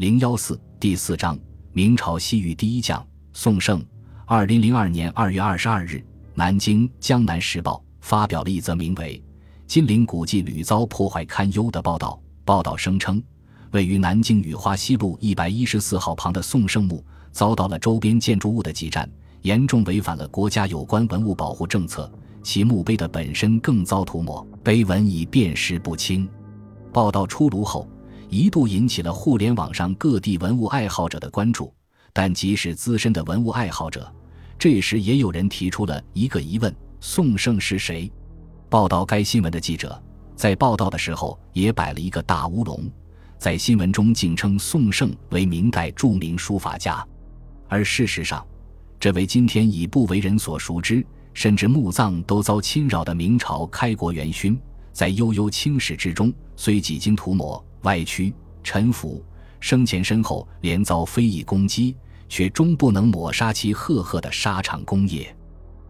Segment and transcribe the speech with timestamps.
[0.00, 1.38] 零幺四第四章：
[1.74, 3.84] 明朝西域第一将宋胜。
[4.24, 9.22] 二零零二年二月二十二日，南京《江南时报》发表了一则名为
[9.66, 12.18] 《金陵古迹屡遭破坏堪忧》的报道。
[12.46, 13.22] 报道声称，
[13.72, 19.06] 位于南京雨花西路一百一十四号旁的宋胜墓遭到了周边建筑物的挤占，
[19.42, 22.10] 严重违反了国家有关文物保护政策。
[22.42, 26.26] 其墓碑的本身更遭涂抹，碑文已辨识不清。
[26.90, 27.86] 报道出炉后，
[28.30, 31.74] 一度引起了互联网上各地文物爱好者的关注。
[32.12, 34.10] 但即使资深的文物爱好者，
[34.58, 38.10] 这时也有人提出了一个疑问：宋盛是谁？
[38.68, 40.00] 报道该新闻的记者
[40.36, 42.88] 在报道的时候也摆了一个大乌龙，
[43.36, 47.04] 在新闻中竟称宋盛为明代著名书法家，
[47.68, 48.46] 而事实上，
[48.98, 51.04] 这位今天已不为人所熟知。
[51.32, 54.60] 甚至墓葬都遭侵扰的明朝开国元勋，
[54.92, 59.24] 在悠悠青史之中，虽几经涂抹、歪曲、沉浮，
[59.58, 61.96] 生前身后连遭非议攻击，
[62.28, 65.34] 却终不能抹杀其赫赫的沙场功业。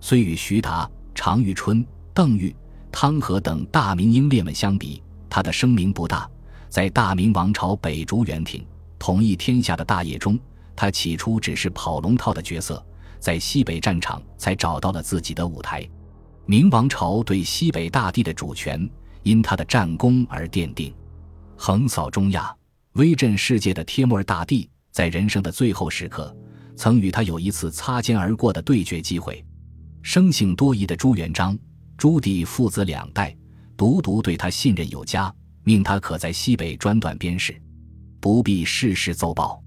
[0.00, 2.54] 虽与徐达、常遇春、邓禹、
[2.92, 6.28] 汤和等大明英烈们相比，他的声名不大。
[6.68, 8.64] 在大明王朝北逐元廷、
[8.98, 10.38] 统一天下的大业中，
[10.74, 12.84] 他起初只是跑龙套的角色。
[13.18, 15.88] 在西北战场才找到了自己的舞台。
[16.44, 18.88] 明王朝对西北大地的主权
[19.22, 20.94] 因他的战功而奠定。
[21.56, 22.54] 横扫中亚、
[22.92, 26.34] 威震世界的帖木儿大帝，在人生的最后时刻，
[26.76, 29.44] 曾与他有一次擦肩而过的对决机会。
[30.02, 31.58] 生性多疑的朱元璋、
[31.96, 33.36] 朱棣父子两代，
[33.76, 35.34] 独独对他信任有加，
[35.64, 37.60] 命他可在西北专断边事，
[38.20, 39.60] 不必事事奏报。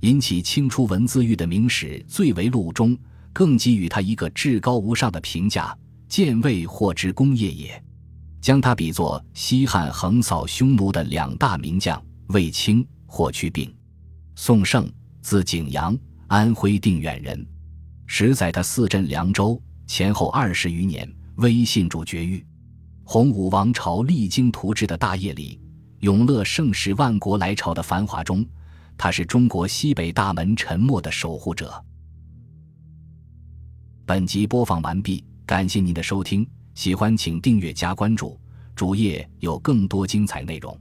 [0.00, 2.98] 引起清初文字狱的明史《最为录》中，
[3.32, 5.76] 更给予他一个至高无上的评价
[6.08, 7.82] ：“见魏或之功业也。”
[8.46, 13.74] 将他比作西汉横扫匈奴的两大名将卫青、霍去病。
[14.36, 14.88] 宋胜，
[15.20, 17.44] 字景阳，安徽定远人。
[18.06, 22.46] 时载他四镇凉州，前后二十余年，威信主绝域。
[23.02, 25.60] 洪武王朝励精图治的大业里，
[25.98, 28.46] 永乐盛世万国来朝的繁华中。
[28.96, 31.84] 他是中国西北大门沉默的守护者。
[34.04, 38.38] 本集播放完毕，感谢您的收听，喜欢请订阅加关注，
[38.74, 40.78] 主页有更多精彩内容。